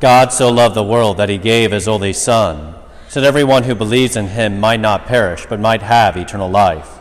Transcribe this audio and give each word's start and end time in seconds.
God 0.00 0.32
so 0.32 0.50
loved 0.50 0.74
the 0.74 0.82
world 0.82 1.18
that 1.18 1.28
he 1.28 1.36
gave 1.36 1.72
his 1.72 1.86
only 1.86 2.14
Son, 2.14 2.74
so 3.08 3.20
that 3.20 3.26
everyone 3.26 3.64
who 3.64 3.74
believes 3.74 4.16
in 4.16 4.28
him 4.28 4.58
might 4.58 4.80
not 4.80 5.04
perish, 5.04 5.44
but 5.44 5.60
might 5.60 5.82
have 5.82 6.16
eternal 6.16 6.48
life. 6.48 6.98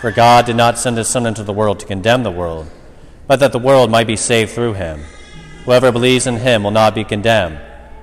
For 0.00 0.12
God 0.12 0.46
did 0.46 0.54
not 0.54 0.78
send 0.78 0.96
his 0.96 1.08
Son 1.08 1.26
into 1.26 1.42
the 1.42 1.52
world 1.52 1.80
to 1.80 1.86
condemn 1.86 2.22
the 2.22 2.30
world, 2.30 2.70
but 3.26 3.40
that 3.40 3.50
the 3.50 3.58
world 3.58 3.90
might 3.90 4.06
be 4.06 4.14
saved 4.14 4.52
through 4.52 4.74
him. 4.74 5.00
Whoever 5.64 5.90
believes 5.90 6.28
in 6.28 6.36
him 6.36 6.62
will 6.62 6.70
not 6.70 6.94
be 6.94 7.02
condemned, 7.02 7.58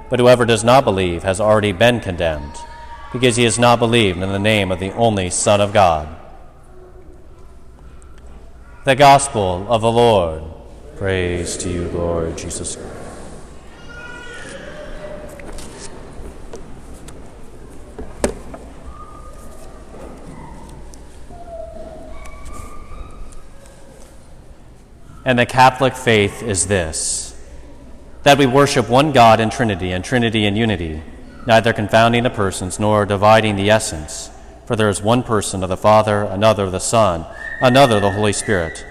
but 0.10 0.20
whoever 0.20 0.46
does 0.46 0.66
not 0.66 0.84
believe 0.84 1.24
has 1.24 1.40
already 1.40 1.72
been 1.72 2.02
condemned, 2.02 2.56
because 3.14 3.38
he 3.38 3.46
has 3.46 3.58
not 3.58 3.80
believed 3.80 4.22
in 4.22 4.30
the 4.30 4.38
name 4.38 4.70
of 4.70 4.82
the 4.82 4.92
only 4.96 5.30
Son 5.30 5.62
of 5.62 5.72
God. 5.72 6.10
The 8.84 8.98
Gospel 8.98 9.66
of 9.70 9.82
the 9.82 9.92
Lord. 9.92 10.44
Praise 10.98 11.56
to 11.58 11.70
you, 11.70 11.88
Lord 11.90 12.38
Jesus 12.38 12.76
Christ. 12.76 13.05
And 25.26 25.40
the 25.40 25.48
Catholic 25.48 25.96
faith 25.96 26.44
is 26.44 26.68
this 26.68 27.32
that 28.22 28.38
we 28.38 28.46
worship 28.46 28.90
one 28.90 29.12
God 29.12 29.40
in 29.40 29.52
Trinity, 29.52 29.92
and 29.92 30.04
Trinity 30.04 30.46
in 30.46 30.56
unity, 30.56 31.02
neither 31.46 31.74
confounding 31.74 32.24
the 32.24 32.30
persons 32.30 32.80
nor 32.80 33.06
dividing 33.06 33.56
the 33.56 33.70
essence. 33.70 34.32
For 34.66 34.76
there 34.76 34.90
is 34.90 35.02
one 35.02 35.22
person 35.22 35.62
of 35.62 35.70
the 35.70 35.78
Father, 35.78 36.24
another 36.24 36.64
of 36.64 36.72
the 36.72 36.80
Son, 36.80 37.26
another 37.62 37.98
of 37.98 38.02
the 38.02 38.12
Holy 38.12 38.34
Spirit. 38.34 38.84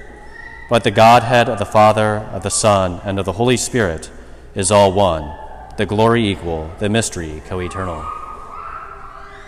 But 0.70 0.84
the 0.84 0.92
Godhead 0.92 1.48
of 1.48 1.58
the 1.58 1.64
Father, 1.64 2.18
of 2.32 2.44
the 2.44 2.50
Son, 2.50 3.00
and 3.04 3.18
of 3.18 3.24
the 3.24 3.32
Holy 3.32 3.56
Spirit 3.56 4.10
is 4.54 4.70
all 4.70 4.92
one, 4.92 5.36
the 5.78 5.86
glory 5.86 6.28
equal, 6.28 6.70
the 6.78 6.88
mystery 6.88 7.42
co 7.46 7.58
eternal. 7.60 8.02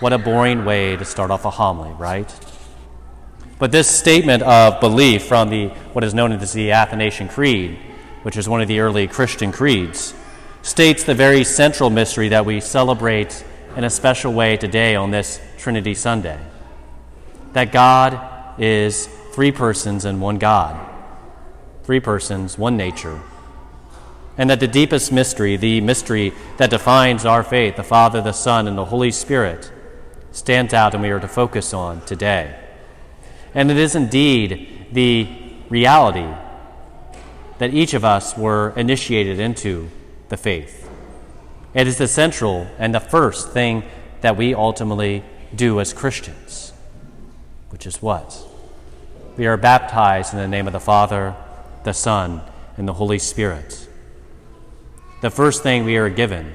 What 0.01 0.13
a 0.13 0.19
boring 0.19 0.65
way 0.65 0.97
to 0.97 1.05
start 1.05 1.31
off 1.31 1.45
a 1.45 1.51
homily, 1.51 1.93
right? 1.93 2.29
But 3.59 3.73
this 3.73 3.89
statement 3.89 4.43
of 4.43 4.81
belief 4.81 5.25
from 5.25 5.49
the, 5.49 5.69
what 5.93 6.05
is 6.05 6.13
known 6.13 6.33
as 6.33 6.53
the 6.53 6.73
Athanasian 6.73 7.29
Creed, 7.29 7.79
which 8.23 8.37
is 8.37 8.49
one 8.49 8.61
of 8.61 8.69
the 8.69 8.81
early 8.81 9.07
Christian 9.07 9.51
creeds, 9.51 10.15
states 10.63 11.05
the 11.05 11.15
very 11.15 11.45
central 11.45 11.89
mystery 11.89 12.29
that 12.29 12.45
we 12.45 12.61
celebrate 12.61 13.45
in 13.77 13.85
a 13.85 13.91
special 13.91 14.33
way 14.33 14.57
today 14.57 14.95
on 14.95 15.11
this 15.11 15.41
Trinity 15.59 15.95
Sunday 15.95 16.39
that 17.53 17.73
God 17.73 18.61
is 18.61 19.07
three 19.33 19.53
persons 19.53 20.05
and 20.05 20.21
one 20.21 20.37
God, 20.37 20.79
three 21.85 22.01
persons, 22.01 22.59
one 22.59 22.77
nature. 22.77 23.23
And 24.37 24.51
that 24.51 24.61
the 24.61 24.69
deepest 24.69 25.11
mystery, 25.11 25.57
the 25.57 25.81
mystery 25.81 26.35
that 26.59 26.69
defines 26.69 27.25
our 27.25 27.43
faith, 27.43 27.77
the 27.77 27.83
Father, 27.83 28.21
the 28.21 28.33
Son, 28.33 28.69
and 28.69 28.77
the 28.77 28.85
Holy 28.85 29.11
Spirit, 29.11 29.73
stands 30.33 30.75
out 30.75 30.93
and 30.93 31.03
we 31.03 31.09
are 31.09 31.21
to 31.21 31.29
focus 31.29 31.73
on 31.73 32.03
today. 32.03 32.66
And 33.57 33.71
it 33.71 33.79
is 33.79 33.97
indeed 33.97 34.89
the 34.93 35.27
reality 35.71 36.29
that 37.57 37.73
each 37.73 37.95
of 37.95 38.05
us 38.05 38.37
were 38.37 38.75
initiated 38.77 39.41
into 39.41 39.89
the 40.29 40.37
faith. 40.37 40.89
It 41.73 41.87
is 41.87 41.97
the 41.97 42.07
central 42.07 42.67
and 42.79 42.95
the 42.95 43.01
first 43.01 43.53
thing 43.53 43.83
that 44.21 44.37
we 44.37 44.55
ultimately 44.55 45.25
do 45.55 45.81
as 45.81 45.95
Christians, 45.95 46.75
which 47.71 47.87
is 47.87 48.03
what? 48.03 48.39
We 49.39 49.47
are 49.47 49.57
baptized 49.57 50.35
in 50.35 50.39
the 50.39 50.49
name 50.49 50.67
of 50.67 50.75
the 50.75 50.81
Father, 50.81 51.35
the 51.85 51.95
Son, 51.95 52.43
and 52.77 52.87
the 52.87 52.93
Holy 52.93 53.19
Spirit. 53.19 53.89
The 55.23 55.31
first 55.31 55.63
thing 55.63 55.87
we 55.87 55.97
are 55.97 56.11
given, 56.11 56.53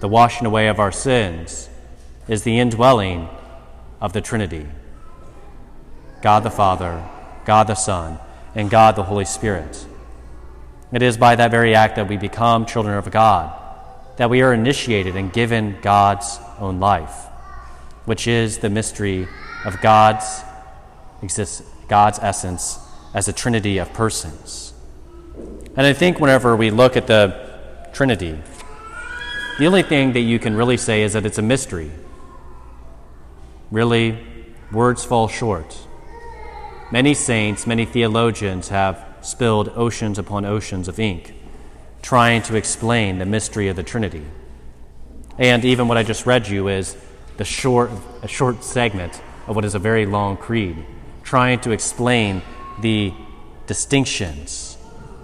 the 0.00 0.08
washing 0.08 0.46
away 0.46 0.68
of 0.68 0.80
our 0.80 0.92
sins, 0.92 1.68
is 2.28 2.44
the 2.44 2.58
indwelling 2.58 3.28
of 4.00 4.14
the 4.14 4.22
Trinity. 4.22 4.66
God 6.22 6.44
the 6.44 6.50
Father, 6.50 7.04
God 7.44 7.66
the 7.66 7.74
Son, 7.74 8.18
and 8.54 8.70
God 8.70 8.96
the 8.96 9.02
Holy 9.02 9.24
Spirit. 9.24 9.86
It 10.92 11.02
is 11.02 11.16
by 11.16 11.36
that 11.36 11.50
very 11.50 11.74
act 11.74 11.96
that 11.96 12.08
we 12.08 12.16
become 12.16 12.64
children 12.64 12.96
of 12.96 13.10
God, 13.10 13.58
that 14.16 14.30
we 14.30 14.42
are 14.42 14.54
initiated 14.54 15.16
and 15.16 15.32
given 15.32 15.76
God's 15.82 16.38
own 16.58 16.80
life, 16.80 17.26
which 18.04 18.26
is 18.26 18.58
the 18.58 18.70
mystery 18.70 19.26
of 19.64 19.80
God's 19.80 20.42
exist, 21.22 21.62
God's 21.88 22.18
essence 22.20 22.78
as 23.14 23.28
a 23.28 23.32
trinity 23.32 23.78
of 23.78 23.92
persons. 23.92 24.72
And 25.76 25.86
I 25.86 25.92
think 25.92 26.20
whenever 26.20 26.56
we 26.56 26.70
look 26.70 26.96
at 26.96 27.06
the 27.06 27.50
Trinity, 27.92 28.38
the 29.58 29.66
only 29.66 29.82
thing 29.82 30.12
that 30.12 30.20
you 30.20 30.38
can 30.38 30.54
really 30.54 30.76
say 30.76 31.02
is 31.02 31.14
that 31.14 31.24
it's 31.24 31.38
a 31.38 31.42
mystery. 31.42 31.90
Really, 33.70 34.18
words 34.70 35.04
fall 35.04 35.28
short. 35.28 35.78
Many 36.92 37.14
saints, 37.14 37.66
many 37.66 37.86
theologians 37.86 38.68
have 38.68 39.02
spilled 39.22 39.72
oceans 39.74 40.18
upon 40.18 40.44
oceans 40.44 40.88
of 40.88 41.00
ink 41.00 41.34
trying 42.02 42.42
to 42.42 42.56
explain 42.56 43.16
the 43.16 43.24
mystery 43.24 43.68
of 43.68 43.76
the 43.76 43.82
Trinity. 43.82 44.26
And 45.38 45.64
even 45.64 45.88
what 45.88 45.96
I 45.96 46.02
just 46.02 46.26
read 46.26 46.48
you 46.48 46.68
is 46.68 46.96
the 47.38 47.44
short, 47.44 47.90
a 48.22 48.28
short 48.28 48.62
segment 48.62 49.22
of 49.46 49.56
what 49.56 49.64
is 49.64 49.74
a 49.74 49.78
very 49.78 50.04
long 50.04 50.36
creed, 50.36 50.84
trying 51.22 51.60
to 51.60 51.70
explain 51.70 52.42
the 52.82 53.14
distinctions, 53.66 54.76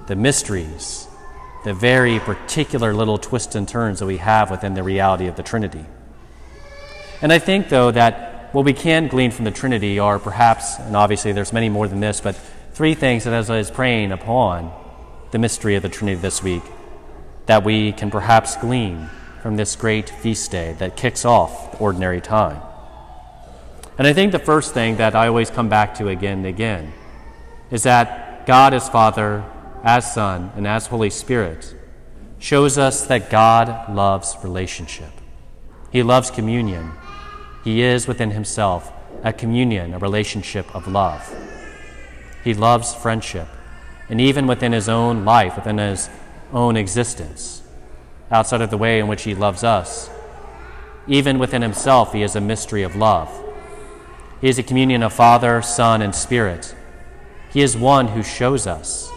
the 0.07 0.17
mysteries, 0.17 1.07
the 1.65 1.75
very 1.75 2.19
particular 2.21 2.95
little 2.95 3.19
twists 3.19 3.55
and 3.55 3.69
turns 3.69 3.99
that 3.99 4.07
we 4.07 4.17
have 4.17 4.51
within 4.51 4.73
the 4.73 4.83
reality 4.83 5.27
of 5.27 5.37
the 5.37 5.43
Trinity. 5.43 5.85
And 7.21 7.31
I 7.31 7.39
think, 7.39 7.69
though, 7.69 7.91
that 7.91 8.28
what 8.53 8.65
we 8.65 8.73
can 8.73 9.09
glean 9.09 9.31
from 9.31 9.45
the 9.45 9.51
Trinity 9.51 9.99
are 9.99 10.19
perhaps, 10.19 10.79
and 10.79 10.97
obviously 10.97 11.33
there's 11.33 11.53
many 11.53 11.69
more 11.69 11.89
than 11.89 12.01
this, 12.01 12.21
but 12.21 12.37
three 12.73 12.95
things 12.95 13.25
that 13.25 13.33
as 13.33 13.51
I 13.51 13.59
was 13.59 13.71
praying 13.71 14.13
upon 14.13 14.73
the 15.31 15.39
mystery 15.39 15.75
of 15.75 15.83
the 15.83 15.89
Trinity 15.89 16.21
this 16.21 16.43
week, 16.43 16.63
that 17.47 17.65
we 17.65 17.93
can 17.93 18.11
perhaps 18.11 18.57
glean 18.57 19.09
from 19.43 19.57
this 19.57 19.77
great 19.77 20.09
feast 20.09 20.51
day 20.51 20.75
that 20.79 20.97
kicks 20.97 21.25
off 21.25 21.81
ordinary 21.81 22.21
time. 22.21 22.61
And 23.99 24.07
I 24.07 24.13
think 24.13 24.33
the 24.33 24.39
first 24.39 24.75
thing 24.75 24.97
that 24.97 25.15
I 25.15 25.27
always 25.27 25.51
come 25.51 25.69
back 25.69 25.97
to 25.97 26.09
again 26.09 26.39
and 26.39 26.47
again 26.47 26.93
is 27.71 27.83
that 27.83 28.47
God 28.47 28.73
as 28.73 28.89
Father, 28.89 29.45
as 29.83 30.15
Son, 30.15 30.53
and 30.57 30.67
as 30.67 30.87
Holy 30.87 31.11
Spirit 31.11 31.75
shows 32.39 32.79
us 32.79 33.07
that 33.07 33.31
God 33.31 33.95
loves 33.95 34.37
relationship. 34.43 35.11
He 35.91 36.03
loves 36.03 36.31
communion. 36.31 36.93
He 37.69 37.83
is 37.83 38.09
within 38.09 38.31
himself 38.31 38.91
a 39.23 39.31
communion, 39.31 39.93
a 39.93 39.99
relationship 39.99 40.75
of 40.75 40.89
love. 40.89 41.23
He 42.43 42.55
loves 42.55 42.95
friendship, 42.95 43.47
and 44.09 44.19
even 44.23 44.47
within 44.47 44.73
his 44.73 44.89
own 44.89 45.27
life, 45.27 45.55
within 45.55 45.77
his 45.77 46.09
own 46.51 46.79
existence, 46.79 47.63
outside 48.31 48.63
of 48.63 48.71
the 48.71 48.79
way 48.79 48.99
in 49.01 49.07
which 49.07 49.25
he 49.25 49.35
loves 49.35 49.65
us, 49.65 50.09
even 51.07 51.39
within 51.39 51.61
himself, 51.61 52.15
he 52.15 52.23
is 52.23 52.37
a 52.37 52.41
mystery 52.41 52.85
of 52.85 52.97
love. 52.97 53.31
He 54.41 54.49
is 54.49 54.59
a 54.59 54.63
communion 54.63 55.03
of 55.03 55.13
Father, 55.13 55.61
Son, 55.61 56.01
and 56.01 56.15
Spirit. 56.15 56.75
He 57.53 57.61
is 57.61 57.77
one 57.77 58.09
who 58.09 58.23
shows 58.23 58.67
us 58.67 59.11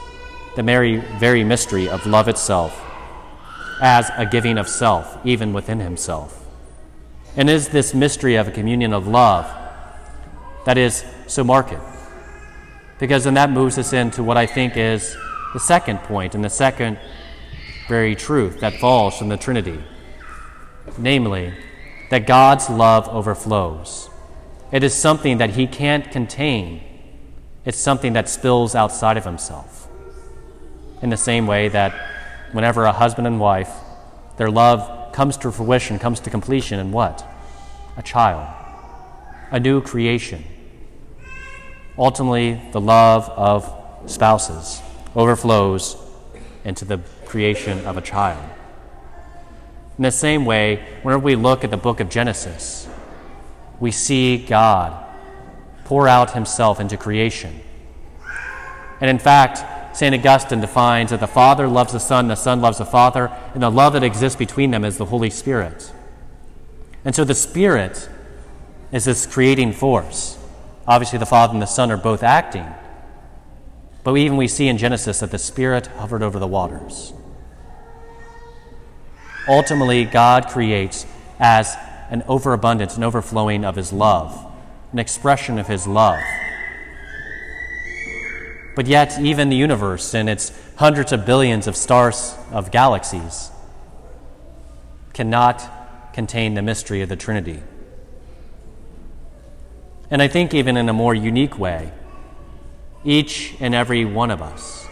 the 0.57 0.63
very, 0.63 0.97
very 1.19 1.45
mystery 1.45 1.87
of 1.87 2.05
love 2.05 2.27
itself 2.27 2.77
as 3.81 4.11
a 4.17 4.25
giving 4.25 4.57
of 4.57 4.67
self, 4.67 5.17
even 5.25 5.53
within 5.53 5.79
himself. 5.79 6.40
And 7.35 7.49
is 7.49 7.69
this 7.69 7.93
mystery 7.93 8.35
of 8.35 8.47
a 8.47 8.51
communion 8.51 8.93
of 8.93 9.07
love 9.07 9.45
that 10.65 10.77
is 10.77 11.05
so 11.27 11.43
marked? 11.43 11.73
Because 12.99 13.23
then 13.23 13.33
that 13.35 13.49
moves 13.49 13.77
us 13.77 13.93
into 13.93 14.23
what 14.23 14.37
I 14.37 14.45
think 14.45 14.77
is 14.77 15.15
the 15.53 15.59
second 15.59 15.99
point 15.99 16.35
and 16.35 16.43
the 16.43 16.49
second 16.49 16.99
very 17.87 18.15
truth 18.15 18.59
that 18.59 18.73
falls 18.75 19.17
from 19.17 19.29
the 19.29 19.37
Trinity 19.37 19.81
namely, 20.97 21.53
that 22.09 22.27
God's 22.27 22.69
love 22.69 23.07
overflows. 23.09 24.09
It 24.71 24.83
is 24.83 24.93
something 24.93 25.37
that 25.37 25.51
He 25.51 25.67
can't 25.67 26.11
contain, 26.11 26.81
it's 27.65 27.77
something 27.77 28.13
that 28.13 28.29
spills 28.29 28.75
outside 28.75 29.17
of 29.17 29.25
Himself. 29.25 29.87
In 31.01 31.09
the 31.09 31.17
same 31.17 31.47
way 31.47 31.67
that 31.69 31.93
whenever 32.51 32.85
a 32.85 32.91
husband 32.91 33.27
and 33.27 33.39
wife, 33.39 33.71
their 34.37 34.49
love 34.49 35.00
comes 35.13 35.37
to 35.37 35.51
fruition, 35.51 35.99
comes 35.99 36.19
to 36.21 36.29
completion 36.29 36.79
in 36.79 36.91
what? 36.91 37.25
A 37.97 38.03
child, 38.03 38.47
a 39.51 39.59
new 39.59 39.81
creation. 39.81 40.43
Ultimately, 41.97 42.61
the 42.71 42.81
love 42.81 43.29
of 43.29 44.09
spouses 44.09 44.81
overflows 45.15 45.97
into 46.63 46.85
the 46.85 46.99
creation 47.25 47.85
of 47.85 47.97
a 47.97 48.01
child. 48.01 48.43
In 49.97 50.03
the 50.03 50.11
same 50.11 50.45
way, 50.45 50.83
whenever 51.03 51.23
we 51.23 51.35
look 51.35 51.63
at 51.63 51.69
the 51.69 51.77
book 51.77 51.99
of 51.99 52.09
Genesis, 52.09 52.87
we 53.79 53.91
see 53.91 54.37
God 54.37 55.05
pour 55.83 56.07
out 56.07 56.31
himself 56.31 56.79
into 56.79 56.97
creation. 56.97 57.59
And 59.01 59.09
in 59.09 59.19
fact, 59.19 59.63
St. 59.93 60.15
Augustine 60.15 60.61
defines 60.61 61.09
that 61.09 61.19
the 61.19 61.27
Father 61.27 61.67
loves 61.67 61.93
the 61.93 61.99
Son, 61.99 62.27
the 62.27 62.35
Son 62.35 62.61
loves 62.61 62.77
the 62.77 62.85
Father, 62.85 63.31
and 63.53 63.61
the 63.61 63.69
love 63.69 63.93
that 63.93 64.03
exists 64.03 64.37
between 64.37 64.71
them 64.71 64.85
is 64.85 64.97
the 64.97 65.05
Holy 65.05 65.29
Spirit. 65.29 65.91
And 67.03 67.13
so 67.13 67.23
the 67.23 67.35
Spirit 67.35 68.09
is 68.91 69.05
this 69.05 69.25
creating 69.25 69.73
force. 69.73 70.37
Obviously, 70.87 71.19
the 71.19 71.25
Father 71.25 71.53
and 71.53 71.61
the 71.61 71.67
Son 71.67 71.91
are 71.91 71.97
both 71.97 72.23
acting. 72.23 72.65
But 74.03 74.15
even 74.15 74.37
we 74.37 74.47
see 74.47 74.67
in 74.67 74.77
Genesis 74.77 75.19
that 75.19 75.31
the 75.31 75.37
Spirit 75.37 75.87
hovered 75.87 76.23
over 76.23 76.39
the 76.39 76.47
waters. 76.47 77.13
Ultimately, 79.47 80.05
God 80.05 80.47
creates 80.47 81.05
as 81.39 81.75
an 82.09 82.23
overabundance, 82.27 82.97
an 82.97 83.03
overflowing 83.03 83.63
of 83.63 83.75
His 83.75 83.93
love, 83.93 84.51
an 84.91 84.99
expression 84.99 85.57
of 85.59 85.67
His 85.67 85.87
love. 85.87 86.19
But 88.75 88.87
yet, 88.87 89.19
even 89.19 89.49
the 89.49 89.55
universe 89.55 90.13
and 90.13 90.29
its 90.29 90.51
hundreds 90.77 91.11
of 91.11 91.25
billions 91.25 91.67
of 91.67 91.75
stars 91.75 92.35
of 92.51 92.71
galaxies 92.71 93.51
cannot 95.13 96.13
contain 96.13 96.53
the 96.53 96.61
mystery 96.61 97.01
of 97.01 97.09
the 97.09 97.15
Trinity. 97.15 97.61
And 100.09 100.21
I 100.21 100.27
think, 100.27 100.53
even 100.53 100.77
in 100.77 100.89
a 100.89 100.93
more 100.93 101.13
unique 101.13 101.57
way, 101.57 101.91
each 103.03 103.55
and 103.59 103.73
every 103.73 104.05
one 104.05 104.31
of 104.31 104.41
us, 104.41 104.87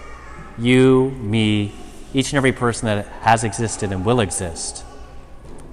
you, 0.57 1.11
me, 1.11 1.73
each 2.13 2.31
and 2.31 2.37
every 2.37 2.51
person 2.51 2.87
that 2.87 3.05
has 3.21 3.43
existed 3.43 3.91
and 3.91 4.05
will 4.05 4.19
exist, 4.19 4.83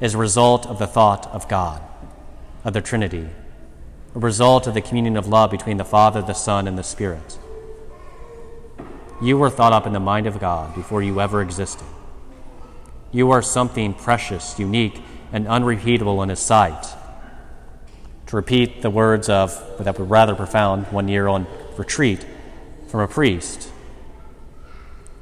is 0.00 0.14
a 0.14 0.19
result 0.19 0.67
of 0.67 0.79
the 0.79 0.87
thought 0.87 1.26
of 1.29 1.49
God, 1.49 1.82
of 2.64 2.73
the 2.73 2.81
Trinity, 2.81 3.29
a 4.14 4.19
result 4.19 4.67
of 4.67 4.75
the 4.75 4.81
communion 4.81 5.17
of 5.17 5.26
love 5.26 5.50
between 5.50 5.76
the 5.76 5.85
Father, 5.85 6.23
the 6.23 6.35
Son, 6.35 6.69
and 6.69 6.79
the 6.79 6.82
Spirit. 6.82 7.38
You 9.20 9.38
were 9.38 9.48
thought 9.48 9.72
up 9.72 9.86
in 9.86 9.94
the 9.94 10.00
mind 10.00 10.26
of 10.26 10.38
God 10.38 10.74
before 10.74 11.02
you 11.02 11.20
ever 11.20 11.40
existed. 11.40 11.86
You 13.12 13.30
are 13.30 13.40
something 13.40 13.94
precious, 13.94 14.58
unique, 14.58 15.00
and 15.32 15.48
unrepeatable 15.48 16.22
in 16.22 16.28
His 16.28 16.40
sight. 16.40 16.94
To 18.26 18.36
repeat 18.36 18.82
the 18.82 18.90
words 18.90 19.28
of 19.28 19.62
that 19.78 19.98
were 19.98 20.04
rather 20.04 20.34
profound 20.34 20.86
one 20.88 21.08
year 21.08 21.28
on 21.28 21.46
retreat 21.78 22.26
from 22.88 23.00
a 23.00 23.08
priest, 23.08 23.70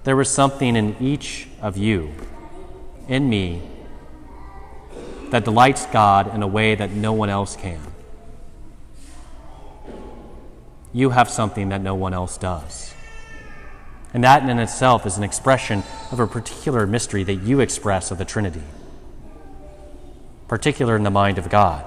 there 0.05 0.17
was 0.17 0.29
something 0.29 0.75
in 0.75 0.97
each 1.01 1.49
of 1.63 1.77
you, 1.77 2.13
in 3.09 3.29
me, 3.29 3.63
that 5.31 5.45
delights 5.45 5.87
God 5.87 6.35
in 6.35 6.43
a 6.43 6.47
way 6.47 6.75
that 6.75 6.91
no 6.91 7.13
one 7.13 7.31
else 7.31 7.57
can. 7.57 7.81
You 10.93 11.11
have 11.11 11.29
something 11.29 11.69
that 11.69 11.81
no 11.81 11.95
one 11.95 12.15
else 12.15 12.39
does. 12.39 12.94
And 14.15 14.23
that 14.23 14.49
in 14.49 14.59
itself 14.61 15.07
is 15.07 15.19
an 15.19 15.25
expression 15.25 15.83
of 16.13 16.21
a 16.21 16.27
particular 16.29 16.87
mystery 16.87 17.25
that 17.25 17.35
you 17.35 17.59
express 17.59 18.13
of 18.13 18.19
the 18.19 18.25
Trinity, 18.25 18.63
particular 20.47 20.95
in 20.95 21.03
the 21.03 21.11
mind 21.11 21.37
of 21.37 21.51
God. 21.51 21.85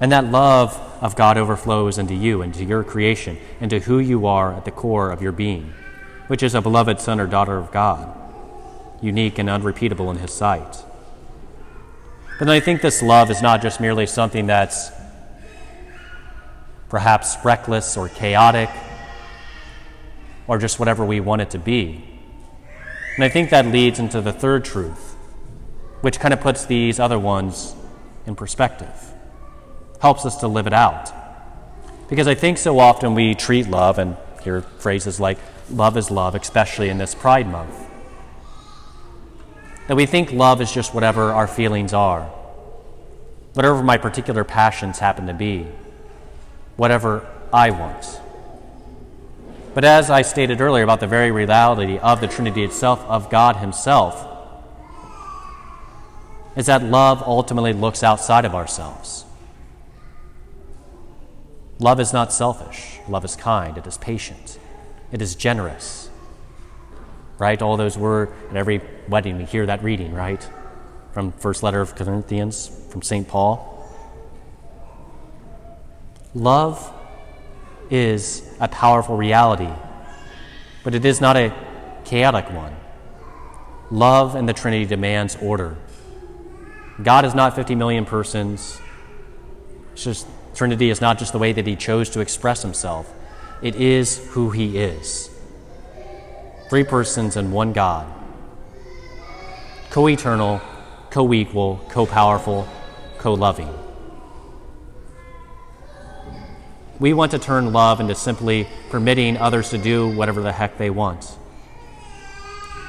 And 0.00 0.12
that 0.12 0.26
love 0.26 0.80
of 1.00 1.16
God 1.16 1.36
overflows 1.36 1.98
into 1.98 2.14
you, 2.14 2.40
into 2.40 2.64
your 2.64 2.84
creation, 2.84 3.36
into 3.60 3.80
who 3.80 3.98
you 3.98 4.26
are 4.26 4.54
at 4.54 4.64
the 4.64 4.70
core 4.70 5.10
of 5.10 5.20
your 5.20 5.32
being, 5.32 5.74
which 6.28 6.42
is 6.42 6.54
a 6.54 6.62
beloved 6.62 7.00
son 7.00 7.18
or 7.18 7.26
daughter 7.26 7.58
of 7.58 7.72
God, 7.72 8.16
unique 9.02 9.38
and 9.38 9.50
unrepeatable 9.50 10.08
in 10.08 10.18
His 10.18 10.32
sight. 10.32 10.84
But 12.38 12.48
I 12.48 12.60
think 12.60 12.80
this 12.80 13.02
love 13.02 13.28
is 13.28 13.42
not 13.42 13.60
just 13.60 13.80
merely 13.80 14.06
something 14.06 14.46
that's 14.46 14.92
perhaps 16.88 17.36
reckless 17.44 17.96
or 17.96 18.08
chaotic 18.08 18.70
or 20.52 20.58
just 20.58 20.78
whatever 20.78 21.02
we 21.02 21.18
want 21.18 21.40
it 21.40 21.48
to 21.48 21.58
be. 21.58 22.04
And 23.14 23.24
I 23.24 23.30
think 23.30 23.48
that 23.48 23.64
leads 23.64 23.98
into 23.98 24.20
the 24.20 24.34
third 24.34 24.66
truth, 24.66 25.14
which 26.02 26.20
kind 26.20 26.34
of 26.34 26.42
puts 26.42 26.66
these 26.66 27.00
other 27.00 27.18
ones 27.18 27.74
in 28.26 28.36
perspective, 28.36 29.14
helps 30.02 30.26
us 30.26 30.36
to 30.40 30.48
live 30.48 30.66
it 30.66 30.74
out. 30.74 31.10
Because 32.10 32.28
I 32.28 32.34
think 32.34 32.58
so 32.58 32.78
often 32.80 33.14
we 33.14 33.34
treat 33.34 33.66
love, 33.66 33.98
and 33.98 34.18
hear 34.42 34.60
phrases 34.60 35.18
like 35.18 35.38
love 35.70 35.96
is 35.96 36.10
love, 36.10 36.34
especially 36.34 36.90
in 36.90 36.98
this 36.98 37.14
Pride 37.14 37.48
Month, 37.50 37.86
that 39.88 39.96
we 39.96 40.04
think 40.04 40.32
love 40.32 40.60
is 40.60 40.70
just 40.70 40.92
whatever 40.92 41.32
our 41.32 41.46
feelings 41.46 41.94
are, 41.94 42.24
whatever 43.54 43.82
my 43.82 43.96
particular 43.96 44.44
passions 44.44 44.98
happen 44.98 45.28
to 45.28 45.32
be, 45.32 45.66
whatever 46.76 47.26
I 47.54 47.70
want. 47.70 48.20
But 49.74 49.84
as 49.84 50.10
I 50.10 50.22
stated 50.22 50.60
earlier 50.60 50.84
about 50.84 51.00
the 51.00 51.06
very 51.06 51.30
reality 51.30 51.98
of 51.98 52.20
the 52.20 52.28
Trinity 52.28 52.62
itself, 52.62 53.00
of 53.08 53.30
God 53.30 53.56
Himself, 53.56 54.28
is 56.56 56.66
that 56.66 56.82
love 56.82 57.22
ultimately 57.22 57.72
looks 57.72 58.02
outside 58.02 58.44
of 58.44 58.54
ourselves. 58.54 59.24
Love 61.78 61.98
is 61.98 62.12
not 62.12 62.32
selfish. 62.32 62.98
Love 63.08 63.24
is 63.24 63.34
kind. 63.34 63.78
It 63.78 63.86
is 63.86 63.96
patient. 63.96 64.58
It 65.10 65.22
is 65.22 65.34
generous. 65.34 66.10
Right? 67.38 67.60
All 67.60 67.76
those 67.76 67.96
words 67.96 68.30
at 68.50 68.56
every 68.56 68.82
wedding, 69.08 69.38
we 69.38 69.44
hear 69.44 69.66
that 69.66 69.82
reading, 69.82 70.12
right? 70.12 70.46
From 71.12 71.32
first 71.32 71.62
letter 71.62 71.80
of 71.80 71.94
Corinthians, 71.94 72.70
from 72.90 73.02
St. 73.02 73.26
Paul. 73.26 73.68
Love 76.34 76.92
is 77.92 78.42
a 78.58 78.66
powerful 78.68 79.16
reality, 79.16 79.68
but 80.82 80.94
it 80.94 81.04
is 81.04 81.20
not 81.20 81.36
a 81.36 81.54
chaotic 82.04 82.50
one. 82.50 82.74
Love 83.90 84.34
and 84.34 84.48
the 84.48 84.54
Trinity 84.54 84.86
demands 84.86 85.36
order. 85.42 85.76
God 87.02 87.26
is 87.26 87.34
not 87.34 87.54
50 87.54 87.74
million 87.74 88.06
persons. 88.06 88.80
Just 89.94 90.26
Trinity 90.54 90.88
is 90.88 91.02
not 91.02 91.18
just 91.18 91.32
the 91.32 91.38
way 91.38 91.52
that 91.52 91.66
he 91.66 91.76
chose 91.76 92.08
to 92.10 92.20
express 92.20 92.62
himself. 92.62 93.12
It 93.60 93.76
is 93.76 94.26
who 94.30 94.50
he 94.50 94.78
is. 94.78 95.28
Three 96.70 96.84
persons 96.84 97.36
and 97.36 97.52
one 97.52 97.74
God. 97.74 98.10
Co-eternal, 99.90 100.62
co-equal, 101.10 101.84
co-powerful, 101.90 102.66
co-loving. 103.18 103.81
We 107.02 107.14
want 107.14 107.32
to 107.32 107.40
turn 107.40 107.72
love 107.72 107.98
into 107.98 108.14
simply 108.14 108.68
permitting 108.88 109.36
others 109.36 109.70
to 109.70 109.78
do 109.78 110.08
whatever 110.10 110.40
the 110.40 110.52
heck 110.52 110.78
they 110.78 110.88
want. 110.88 111.36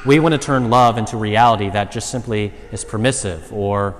We 0.06 0.19
want 0.19 0.33
to 0.33 0.38
turn 0.38 0.69
love 0.69 1.00
into 1.00 1.18
reality 1.18 1.71
that 1.71 1.92
just 1.92 2.12
simply 2.12 2.54
is 2.71 2.86
permissive 2.86 3.51
or, 3.51 3.96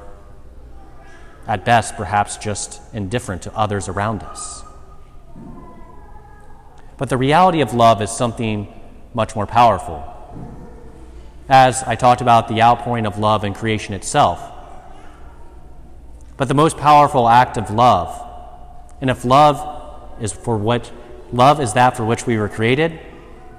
at 1.48 1.66
best, 1.66 1.96
perhaps 1.96 2.38
just 2.38 2.80
indifferent 2.94 3.42
to 3.42 3.58
others 3.58 3.90
around 3.90 4.22
us. 4.22 4.64
But 6.98 7.10
the 7.10 7.18
reality 7.18 7.62
of 7.62 7.74
love 7.74 8.00
is 8.00 8.12
something 8.12 8.72
much 9.16 9.36
more 9.36 9.48
powerful. 9.48 10.06
As 11.50 11.82
I 11.82 11.96
talked 11.96 12.22
about 12.22 12.48
the 12.50 12.62
outpouring 12.62 13.08
of 13.08 13.18
love 13.18 13.44
in 13.44 13.56
creation 13.56 13.96
itself. 13.96 14.40
But 16.38 16.50
the 16.50 16.54
most 16.54 16.78
powerful 16.78 17.28
act 17.28 17.58
of 17.58 17.72
love, 17.72 18.30
and 19.02 19.10
if 19.10 19.26
love 19.26 19.73
is 20.20 20.32
for 20.32 20.58
what 20.58 20.92
love 21.32 21.60
is 21.60 21.74
that 21.74 21.98
for 21.98 22.06
which 22.06 22.26
we 22.26 22.38
were 22.38 22.50
created. 22.50 23.00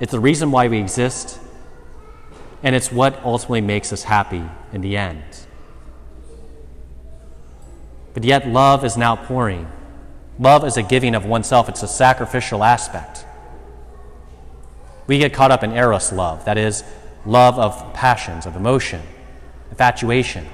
It's 0.00 0.12
the 0.12 0.20
reason 0.20 0.50
why 0.50 0.68
we 0.68 0.78
exist, 0.78 1.38
and 2.62 2.74
it's 2.74 2.90
what 2.90 3.22
ultimately 3.24 3.60
makes 3.60 3.92
us 3.92 4.02
happy 4.02 4.42
in 4.72 4.80
the 4.80 4.96
end. 4.96 5.22
But 8.12 8.24
yet, 8.24 8.48
love 8.48 8.84
is 8.84 8.96
an 8.96 9.02
outpouring. 9.02 9.70
Love 10.38 10.64
is 10.64 10.76
a 10.76 10.82
giving 10.82 11.14
of 11.14 11.24
oneself, 11.24 11.68
it's 11.68 11.82
a 11.82 11.88
sacrificial 11.88 12.64
aspect. 12.64 13.24
We 15.06 15.18
get 15.18 15.32
caught 15.32 15.50
up 15.50 15.62
in 15.62 15.72
eros 15.72 16.12
love, 16.12 16.44
that 16.46 16.58
is, 16.58 16.82
love 17.24 17.58
of 17.58 17.94
passions, 17.94 18.46
of 18.46 18.56
emotion, 18.56 19.02
infatuation. 19.70 20.46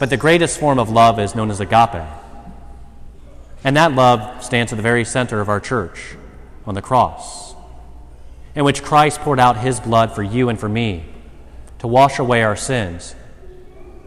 But 0.00 0.10
the 0.10 0.16
greatest 0.16 0.58
form 0.58 0.78
of 0.80 0.90
love 0.90 1.20
is 1.20 1.34
known 1.34 1.50
as 1.50 1.60
agape. 1.60 2.02
And 3.64 3.76
that 3.76 3.92
love 3.92 4.42
stands 4.42 4.72
at 4.72 4.76
the 4.76 4.82
very 4.82 5.04
center 5.04 5.40
of 5.40 5.48
our 5.48 5.60
church 5.60 6.16
on 6.66 6.74
the 6.74 6.82
cross, 6.82 7.54
in 8.54 8.64
which 8.64 8.82
Christ 8.82 9.20
poured 9.20 9.40
out 9.40 9.58
his 9.58 9.80
blood 9.80 10.12
for 10.12 10.22
you 10.22 10.48
and 10.48 10.58
for 10.58 10.68
me 10.68 11.04
to 11.78 11.86
wash 11.86 12.18
away 12.18 12.42
our 12.42 12.56
sins, 12.56 13.14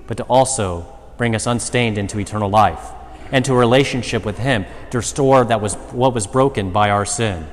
but 0.08 0.18
to 0.18 0.24
also 0.24 0.86
bring 1.18 1.36
us 1.36 1.46
unstained 1.46 1.98
into 1.98 2.20
eternal 2.20 2.50
life 2.50 2.92
and 3.32 3.44
to 3.46 3.54
a 3.54 3.58
relationship 3.58 4.26
with 4.26 4.38
him 4.38 4.66
to 4.92 4.98
restore 4.98 5.44
that 5.46 5.62
was 5.62 5.76
what 5.92 6.14
was 6.14 6.28
broken 6.28 6.72
by 6.72 6.90
our 6.90 7.06
sin. 7.06 7.48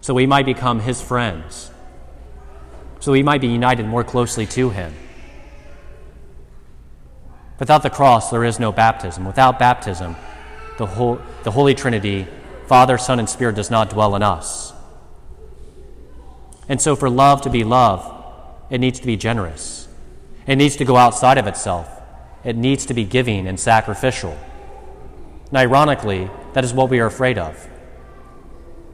So 0.00 0.14
we 0.14 0.26
might 0.26 0.46
become 0.46 0.80
his 0.80 1.00
friends. 1.00 1.70
So 3.00 3.12
we 3.12 3.22
might 3.22 3.40
be 3.40 3.48
united 3.48 3.86
more 3.86 4.04
closely 4.04 4.46
to 4.46 4.70
him. 4.70 4.94
Without 7.58 7.82
the 7.82 7.90
cross, 7.90 8.30
there 8.30 8.44
is 8.44 8.58
no 8.58 8.72
baptism. 8.72 9.24
Without 9.24 9.58
baptism, 9.58 10.16
the, 10.78 10.86
whole, 10.86 11.20
the 11.42 11.50
Holy 11.50 11.74
Trinity 11.74 12.26
Father, 12.66 12.98
Son, 12.98 13.18
and 13.18 13.28
Spirit 13.28 13.56
does 13.56 13.70
not 13.70 13.88
dwell 13.88 14.14
in 14.14 14.22
us. 14.22 14.74
And 16.68 16.80
so, 16.80 16.94
for 16.94 17.08
love 17.08 17.40
to 17.42 17.50
be 17.50 17.64
love, 17.64 18.14
it 18.68 18.78
needs 18.78 19.00
to 19.00 19.06
be 19.06 19.16
generous. 19.16 19.88
It 20.46 20.56
needs 20.56 20.76
to 20.76 20.84
go 20.84 20.96
outside 20.96 21.38
of 21.38 21.46
itself. 21.46 21.88
It 22.44 22.56
needs 22.56 22.84
to 22.86 22.94
be 22.94 23.04
giving 23.04 23.46
and 23.46 23.58
sacrificial. 23.58 24.36
And 25.48 25.56
ironically, 25.56 26.30
that 26.52 26.62
is 26.62 26.74
what 26.74 26.90
we 26.90 27.00
are 27.00 27.06
afraid 27.06 27.38
of. 27.38 27.68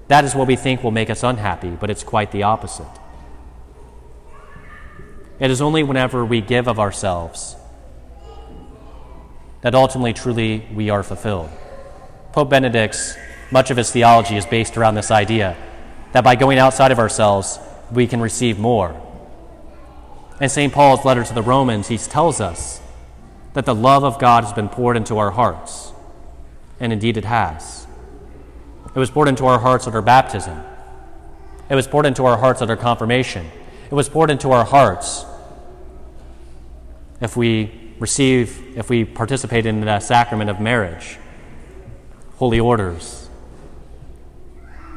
That 0.06 0.24
is 0.24 0.34
what 0.34 0.46
we 0.46 0.54
think 0.54 0.84
will 0.84 0.92
make 0.92 1.10
us 1.10 1.24
unhappy, 1.24 1.70
but 1.70 1.90
it's 1.90 2.04
quite 2.04 2.30
the 2.30 2.44
opposite. 2.44 2.86
It 5.40 5.50
is 5.50 5.60
only 5.60 5.82
whenever 5.82 6.24
we 6.24 6.40
give 6.40 6.68
of 6.68 6.78
ourselves 6.78 7.56
that 9.62 9.74
ultimately, 9.74 10.12
truly, 10.12 10.64
we 10.74 10.90
are 10.90 11.02
fulfilled. 11.02 11.50
Pope 12.34 12.50
Benedict's, 12.50 13.16
much 13.52 13.70
of 13.70 13.76
his 13.76 13.92
theology 13.92 14.36
is 14.36 14.44
based 14.44 14.76
around 14.76 14.96
this 14.96 15.12
idea 15.12 15.56
that 16.10 16.24
by 16.24 16.34
going 16.34 16.58
outside 16.58 16.90
of 16.90 16.98
ourselves, 16.98 17.60
we 17.92 18.08
can 18.08 18.20
receive 18.20 18.58
more. 18.58 19.00
In 20.40 20.48
St. 20.48 20.72
Paul's 20.72 21.04
letter 21.04 21.22
to 21.22 21.32
the 21.32 21.42
Romans, 21.42 21.86
he 21.86 21.96
tells 21.96 22.40
us 22.40 22.80
that 23.52 23.66
the 23.66 23.74
love 23.74 24.02
of 24.02 24.18
God 24.18 24.42
has 24.42 24.52
been 24.52 24.68
poured 24.68 24.96
into 24.96 25.16
our 25.16 25.30
hearts. 25.30 25.92
And 26.80 26.92
indeed, 26.92 27.16
it 27.16 27.24
has. 27.24 27.86
It 28.88 28.98
was 28.98 29.10
poured 29.10 29.28
into 29.28 29.46
our 29.46 29.60
hearts 29.60 29.86
at 29.86 29.94
our 29.94 30.02
baptism, 30.02 30.60
it 31.70 31.76
was 31.76 31.86
poured 31.86 32.04
into 32.04 32.24
our 32.24 32.36
hearts 32.36 32.60
at 32.60 32.68
our 32.68 32.76
confirmation, 32.76 33.48
it 33.88 33.94
was 33.94 34.08
poured 34.08 34.32
into 34.32 34.50
our 34.50 34.64
hearts 34.64 35.24
if 37.20 37.36
we 37.36 37.94
receive, 38.00 38.76
if 38.76 38.90
we 38.90 39.04
participate 39.04 39.66
in 39.66 39.82
the 39.82 40.00
sacrament 40.00 40.50
of 40.50 40.58
marriage, 40.58 41.16
holy 42.36 42.60
orders. 42.60 43.28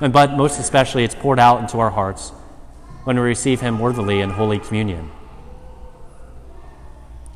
And, 0.01 0.13
but 0.13 0.35
most 0.35 0.59
especially, 0.59 1.03
it's 1.03 1.15
poured 1.15 1.39
out 1.39 1.61
into 1.61 1.79
our 1.79 1.89
hearts 1.89 2.29
when 3.03 3.15
we 3.15 3.21
receive 3.23 3.61
Him 3.61 3.79
worthily 3.79 4.21
in 4.21 4.31
Holy 4.31 4.59
Communion. 4.59 5.11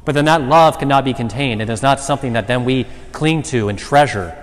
But 0.03 0.15
then 0.15 0.25
that 0.25 0.41
love 0.41 0.79
cannot 0.79 1.05
be 1.05 1.13
contained. 1.13 1.61
It 1.61 1.69
is 1.69 1.81
not 1.81 1.99
something 1.99 2.33
that 2.33 2.47
then 2.47 2.65
we 2.65 2.85
cling 3.11 3.43
to 3.43 3.69
and 3.69 3.77
treasure 3.77 4.37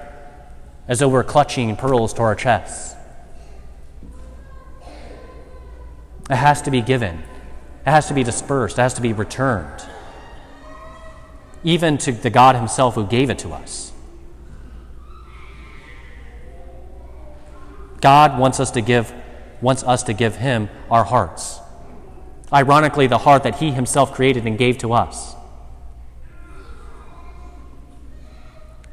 as 0.87 1.01
though 1.01 1.09
we're 1.09 1.25
clutching 1.25 1.77
pearls 1.77 2.15
to 2.15 2.23
our 2.23 2.35
chests. 2.35 2.95
It 6.31 6.37
has 6.37 6.63
to 6.63 6.71
be 6.71 6.81
given, 6.81 7.23
it 7.87 7.91
has 7.91 8.07
to 8.09 8.15
be 8.15 8.23
dispersed, 8.23 8.79
it 8.79 8.83
has 8.83 8.95
to 8.95 9.03
be 9.03 9.13
returned, 9.13 9.83
even 11.65 11.97
to 11.99 12.13
the 12.13 12.31
God 12.31 12.55
Himself 12.55 12.95
who 12.95 13.07
gave 13.07 13.31
it 13.31 13.39
to 13.41 13.53
us. 13.53 13.93
God 18.01 18.39
wants 18.39 18.61
us 18.61 18.71
to 18.73 18.81
give 18.81 19.13
wants 19.61 19.83
us 19.83 20.05
to 20.05 20.13
give 20.13 20.37
him 20.37 20.69
our 20.91 21.05
hearts. 21.05 21.59
Ironically, 22.53 23.09
the 23.09 23.19
heart 23.19 23.43
that 23.43 23.57
he 23.57 23.73
himself 23.73 24.15
created 24.15 24.47
and 24.47 24.57
gave 24.57 24.79
to 24.79 24.93
us. 24.93 25.35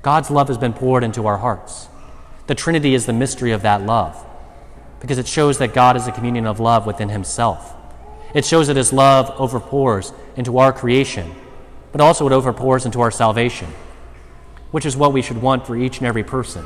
God's 0.01 0.29
love 0.29 0.47
has 0.47 0.57
been 0.57 0.74
poured 0.74 1.03
into 1.03 1.25
our 1.27 1.38
hearts. 1.38 1.88
The 2.47 2.55
Trinity 2.55 2.93
is 2.93 3.05
the 3.05 3.13
mystery 3.13 3.51
of 3.51 3.62
that 3.63 3.81
love 3.81 4.24
because 5.00 5.17
it 5.17 5.27
shows 5.27 5.57
that 5.59 5.74
God 5.74 5.95
is 5.95 6.07
a 6.07 6.12
communion 6.12 6.45
of 6.45 6.59
love 6.59 6.85
within 6.85 7.09
Himself. 7.09 7.74
It 8.33 8.45
shows 8.45 8.67
that 8.67 8.75
His 8.75 8.91
love 8.91 9.29
overpours 9.38 10.13
into 10.35 10.57
our 10.57 10.74
creation, 10.74 11.33
but 11.91 12.01
also 12.01 12.27
it 12.27 12.31
overpours 12.31 12.85
into 12.85 13.01
our 13.01 13.12
salvation, 13.12 13.67
which 14.71 14.85
is 14.85 14.97
what 14.97 15.13
we 15.13 15.21
should 15.21 15.41
want 15.41 15.65
for 15.65 15.75
each 15.75 16.00
and 16.00 16.07
every 16.07 16.24
person. 16.24 16.65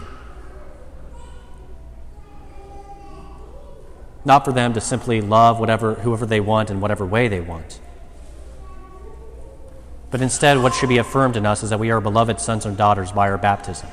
Not 4.26 4.46
for 4.46 4.52
them 4.52 4.74
to 4.74 4.82
simply 4.82 5.22
love 5.22 5.60
whatever, 5.60 5.96
whoever 5.96 6.26
they 6.26 6.40
want 6.40 6.70
in 6.70 6.82
whatever 6.82 7.06
way 7.06 7.28
they 7.28 7.40
want 7.40 7.80
but 10.12 10.22
instead, 10.22 10.58
what 10.58 10.74
should 10.74 10.90
be 10.90 10.98
affirmed 10.98 11.38
in 11.38 11.46
us 11.46 11.64
is 11.64 11.70
that 11.70 11.80
we 11.80 11.92
are 11.92 12.02
beloved 12.02 12.40
sons 12.40 12.66
and 12.66 12.76
daughters 12.76 13.12
by 13.12 13.30
our 13.30 13.38
baptism. 13.38 13.90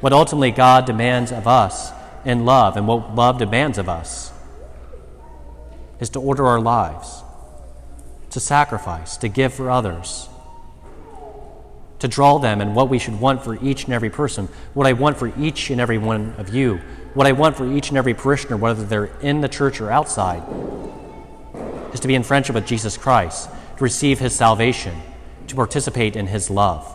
What 0.00 0.12
ultimately 0.12 0.50
God 0.50 0.84
demands 0.84 1.32
of 1.32 1.46
us 1.46 1.92
in 2.24 2.44
love, 2.44 2.76
and 2.76 2.86
what 2.86 3.14
love 3.14 3.38
demands 3.38 3.78
of 3.78 3.88
us, 3.88 4.32
is 5.98 6.10
to 6.10 6.20
order 6.20 6.46
our 6.46 6.60
lives, 6.60 7.22
to 8.30 8.40
sacrifice, 8.40 9.16
to 9.18 9.28
give 9.28 9.54
for 9.54 9.70
others, 9.70 10.28
to 12.04 12.08
draw 12.08 12.36
them 12.36 12.60
and 12.60 12.74
what 12.74 12.90
we 12.90 12.98
should 12.98 13.18
want 13.18 13.42
for 13.42 13.56
each 13.64 13.84
and 13.84 13.94
every 13.94 14.10
person, 14.10 14.46
what 14.74 14.86
I 14.86 14.92
want 14.92 15.16
for 15.16 15.32
each 15.38 15.70
and 15.70 15.80
every 15.80 15.96
one 15.96 16.34
of 16.36 16.54
you, 16.54 16.78
what 17.14 17.26
I 17.26 17.32
want 17.32 17.56
for 17.56 17.66
each 17.72 17.88
and 17.88 17.96
every 17.96 18.12
parishioner, 18.12 18.58
whether 18.58 18.84
they're 18.84 19.06
in 19.22 19.40
the 19.40 19.48
church 19.48 19.80
or 19.80 19.90
outside, 19.90 20.42
is 21.94 22.00
to 22.00 22.06
be 22.06 22.14
in 22.14 22.22
friendship 22.22 22.56
with 22.56 22.66
Jesus 22.66 22.98
Christ 22.98 23.48
to 23.78 23.82
receive 23.82 24.18
his 24.18 24.34
salvation, 24.34 24.94
to 25.46 25.54
participate 25.54 26.14
in 26.14 26.26
his 26.26 26.50
love. 26.50 26.86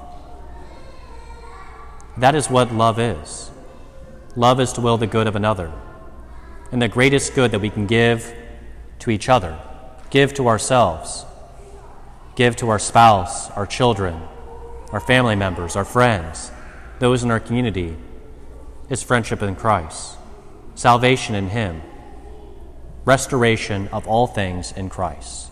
That 2.17 2.35
is 2.35 2.47
what 2.47 2.71
love 2.71 2.99
is. 2.99 3.49
Love 4.35 4.59
is 4.59 4.73
to 4.73 4.81
will 4.81 4.97
the 4.97 5.07
good 5.07 5.25
of 5.25 5.35
another. 5.35 5.71
And 6.71 6.79
the 6.79 6.87
greatest 6.87 7.33
good 7.33 7.49
that 7.49 7.61
we 7.61 7.71
can 7.71 7.87
give 7.87 8.31
to 8.99 9.09
each 9.09 9.27
other, 9.27 9.57
give 10.11 10.35
to 10.35 10.47
ourselves, 10.47 11.25
give 12.35 12.55
to 12.57 12.69
our 12.69 12.77
spouse, 12.77 13.49
our 13.51 13.65
children, 13.65 14.21
our 14.91 14.99
family 14.99 15.35
members, 15.35 15.75
our 15.75 15.85
friends, 15.85 16.51
those 16.99 17.23
in 17.23 17.31
our 17.31 17.39
community, 17.39 17.95
is 18.89 19.03
friendship 19.03 19.41
in 19.41 19.55
Christ, 19.55 20.17
salvation 20.75 21.35
in 21.35 21.49
Him, 21.49 21.81
restoration 23.05 23.87
of 23.89 24.07
all 24.07 24.27
things 24.27 24.71
in 24.71 24.89
Christ. 24.89 25.51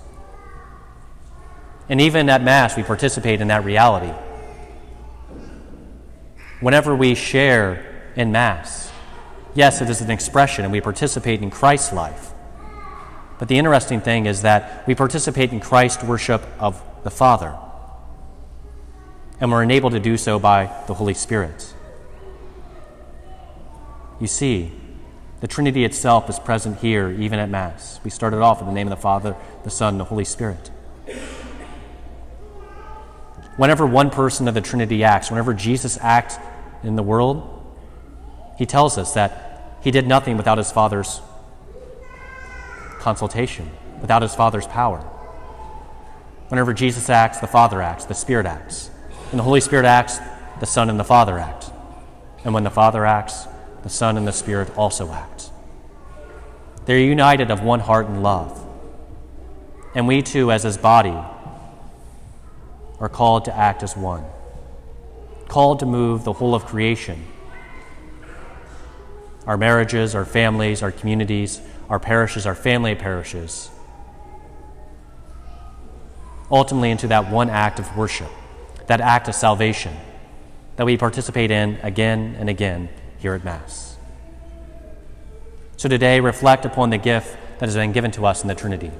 And 1.90 2.02
even 2.02 2.30
at 2.30 2.42
Mass, 2.42 2.76
we 2.76 2.84
participate 2.84 3.40
in 3.40 3.48
that 3.48 3.64
reality. 3.64 4.14
Whenever 6.60 6.96
we 6.96 7.16
share 7.16 8.12
in 8.16 8.32
Mass, 8.32 8.92
yes, 9.54 9.82
it 9.82 9.90
is 9.90 10.02
an 10.02 10.10
expression 10.10 10.66
and 10.66 10.72
we 10.72 10.82
participate 10.82 11.42
in 11.42 11.52
Christ's 11.52 11.94
life. 11.94 12.34
But 13.40 13.48
the 13.48 13.58
interesting 13.58 14.02
thing 14.02 14.26
is 14.26 14.42
that 14.42 14.86
we 14.88 14.96
participate 14.96 15.52
in 15.52 15.60
Christ's 15.60 16.04
worship 16.04 16.44
of 16.60 16.82
the 17.04 17.12
Father. 17.12 17.56
And 19.40 19.52
we're 19.52 19.64
enabled 19.64 19.94
to 19.94 20.00
do 20.00 20.18
so 20.18 20.40
by 20.40 20.72
the 20.88 20.94
Holy 20.94 21.14
Spirit. 21.14 21.74
You 24.20 24.28
see, 24.28 24.72
the 25.42 25.48
Trinity 25.48 25.86
itself 25.86 26.30
is 26.30 26.40
present 26.40 26.80
here, 26.80 27.12
even 27.12 27.38
at 27.38 27.50
Mass. 27.50 28.00
We 28.04 28.10
started 28.10 28.42
off 28.42 28.60
in 28.60 28.66
the 28.66 28.74
name 28.74 28.88
of 28.88 28.92
the 28.92 29.02
Father, 29.02 29.36
the 29.64 29.70
Son, 29.70 29.94
and 29.94 30.00
the 30.00 30.06
Holy 30.06 30.26
Spirit. 30.26 30.72
Whenever 33.58 33.86
one 33.86 34.10
person 34.10 34.48
of 34.48 34.56
the 34.56 34.62
Trinity 34.62 35.04
acts, 35.04 35.30
whenever 35.30 35.54
Jesus 35.54 35.98
acts 36.02 36.38
in 36.84 36.96
the 36.96 37.04
world, 37.04 37.54
he 38.58 38.66
tells 38.66 38.98
us 38.98 39.14
that 39.14 39.78
he 39.82 39.92
did 39.92 40.08
nothing 40.08 40.38
without 40.38 40.58
his 40.58 40.72
Father's 40.72 41.22
consultation, 43.00 43.70
without 44.02 44.24
his 44.24 44.34
Father's 44.34 44.66
power. 44.68 45.00
Whenever 46.50 46.74
Jesus 46.74 47.10
acts, 47.10 47.40
the 47.40 47.48
Father 47.48 47.82
acts, 47.82 48.06
the 48.06 48.16
Spirit 48.16 48.48
acts. 48.48 48.90
When 49.30 49.38
the 49.38 49.44
Holy 49.44 49.62
Spirit 49.62 49.86
acts, 49.86 50.20
the 50.60 50.66
Son 50.66 50.90
and 50.90 51.00
the 51.00 51.04
Father 51.04 51.38
act. 51.38 51.70
And 52.46 52.54
when 52.54 52.64
the 52.64 52.70
Father 52.70 53.06
acts, 53.06 53.46
the 53.84 53.90
Son 53.90 54.18
and 54.18 54.28
the 54.28 54.32
Spirit 54.32 54.76
also 54.78 55.12
act. 55.12 55.50
They're 56.86 56.98
united 56.98 57.52
of 57.52 57.62
one 57.62 57.82
heart 57.82 58.08
and 58.08 58.24
love. 58.24 58.66
And 59.94 60.08
we 60.08 60.22
too, 60.22 60.52
as 60.52 60.64
his 60.64 60.78
body, 60.78 61.18
are 63.00 63.10
called 63.10 63.46
to 63.46 63.56
act 63.56 63.84
as 63.84 63.98
one, 63.98 64.24
called 65.50 65.80
to 65.80 65.86
move 65.86 66.24
the 66.24 66.34
whole 66.34 66.56
of 66.56 66.66
creation. 66.66 67.26
Our 69.46 69.58
marriages, 69.58 70.16
our 70.16 70.26
families, 70.26 70.82
our 70.82 70.92
communities, 70.92 71.62
our 71.90 72.00
parishes, 72.00 72.46
our 72.46 72.56
family 72.56 72.96
parishes, 72.96 73.70
ultimately 76.50 76.92
into 76.92 77.08
that 77.08 77.30
one 77.30 77.50
act 77.50 77.80
of 77.80 77.98
worship, 77.98 78.32
that 78.88 79.02
act 79.02 79.28
of 79.28 79.36
salvation 79.36 79.96
that 80.76 80.86
we 80.86 80.98
participate 80.98 81.52
in 81.52 81.78
again 81.84 82.36
and 82.40 82.50
again 82.50 82.90
here 83.20 83.34
at 83.34 83.44
Mass. 83.44 83.98
So 85.78 85.88
today, 85.88 86.20
reflect 86.20 86.66
upon 86.66 86.90
the 86.90 86.98
gift 86.98 87.38
that 87.60 87.66
has 87.66 87.76
been 87.76 87.92
given 87.92 88.12
to 88.12 88.26
us 88.26 88.42
in 88.42 88.48
the 88.48 88.56
Trinity, 88.56 88.92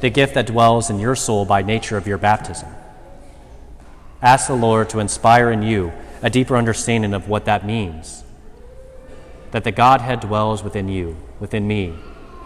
the 0.00 0.10
gift 0.10 0.34
that 0.34 0.46
dwells 0.46 0.88
in 0.90 0.98
your 0.98 1.14
soul 1.14 1.44
by 1.44 1.62
nature 1.62 1.96
of 1.96 2.06
your 2.06 2.18
baptism 2.18 2.68
Ask 4.22 4.48
the 4.48 4.54
Lord 4.54 4.90
to 4.90 4.98
inspire 4.98 5.50
in 5.50 5.62
you 5.62 5.92
a 6.22 6.28
deeper 6.28 6.56
understanding 6.56 7.14
of 7.14 7.28
what 7.28 7.46
that 7.46 7.64
means. 7.64 8.22
That 9.52 9.64
the 9.64 9.72
Godhead 9.72 10.20
dwells 10.20 10.62
within 10.62 10.88
you, 10.88 11.16
within 11.38 11.66
me, 11.66 11.94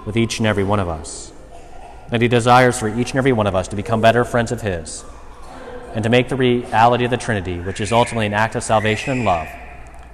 with 0.07 0.17
each 0.17 0.39
and 0.39 0.47
every 0.47 0.63
one 0.63 0.79
of 0.79 0.89
us. 0.89 1.33
That 2.11 2.23
He 2.23 2.29
desires 2.29 2.79
for 2.79 2.89
each 2.89 3.11
and 3.11 3.19
every 3.19 3.33
one 3.33 3.49
of 3.49 3.57
us 3.57 3.67
to 3.69 3.77
become 3.77 4.01
better 4.01 4.25
friends 4.25 4.53
of 4.53 4.61
His, 4.61 5.05
and 5.95 6.03
to 6.03 6.11
make 6.11 6.29
the 6.29 6.37
reality 6.37 7.05
of 7.05 7.11
the 7.11 7.17
Trinity, 7.17 7.61
which 7.61 7.81
is 7.81 7.93
ultimately 7.93 8.27
an 8.27 8.35
act 8.35 8.57
of 8.57 8.63
salvation 8.63 9.13
and 9.13 9.25
love, 9.25 9.49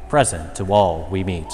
present 0.08 0.54
to 0.56 0.72
all 0.72 1.08
we 1.10 1.24
meet. 1.24 1.50